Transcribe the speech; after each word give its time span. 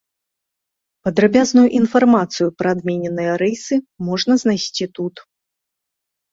Падрабязную 1.07 1.65
інфармацыю 1.81 2.49
пра 2.63 2.67
адмененыя 2.77 3.37
рэйсы 3.45 3.75
можна 4.11 4.33
знайсці 4.47 4.93
тут. 4.99 5.27